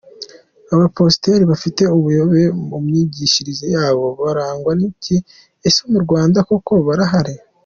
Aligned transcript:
Abapasiteri 0.73 1.43
bafite 1.51 1.83
ubuyobe 1.97 2.41
mu 2.67 2.77
myigishirize 2.85 3.65
yabo 3.75 4.05
barangwa 4.21 4.71
n'iki 4.79 5.15
ese 5.67 5.81
mu 5.91 5.99
Rwanda 6.05 6.37
koko 6.47 6.73
barahari?. 6.87 7.35